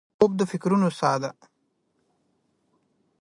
[0.17, 1.31] خوب د فکرونو سا ده